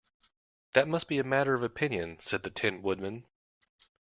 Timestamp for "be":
1.07-1.19